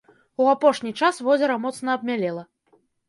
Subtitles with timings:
[0.43, 2.43] У апошні час возера моцна абмялела.